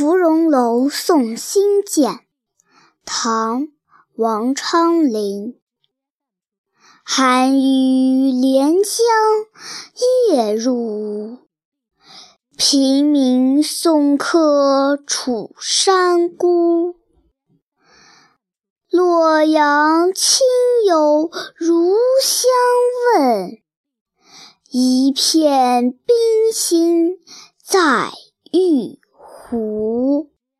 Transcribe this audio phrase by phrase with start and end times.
[0.00, 2.20] 芙蓉楼送辛渐，
[3.04, 3.64] 唐·
[4.16, 5.60] 王昌龄。
[7.04, 8.94] 寒雨连江
[10.32, 11.38] 夜入吴，
[12.56, 16.96] 平明送客楚山孤。
[18.88, 20.46] 洛阳亲
[20.88, 22.50] 友如相
[23.18, 23.58] 问，
[24.70, 27.18] 一片冰心
[27.62, 28.10] 在
[28.50, 28.98] 玉
[29.50, 29.99] 湖。